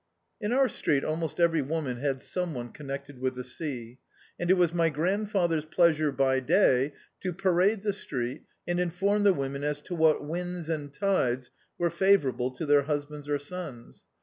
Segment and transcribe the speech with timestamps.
[0.39, 3.99] In our street almost every woman had some one connected with the sea,
[4.39, 9.31] and it was my grandfather's pleasure by day to parade the street and inform the
[9.31, 14.07] women as to what winds and tides were favourable to their husbands or sons.